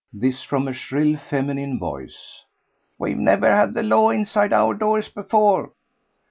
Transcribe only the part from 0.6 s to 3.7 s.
a shrill feminine voice. "We've never